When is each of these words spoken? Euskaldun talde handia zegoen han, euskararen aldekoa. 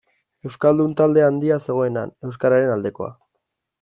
Euskaldun 0.49 0.95
talde 1.01 1.23
handia 1.25 1.59
zegoen 1.67 1.99
han, 2.03 2.15
euskararen 2.31 2.77
aldekoa. 2.77 3.13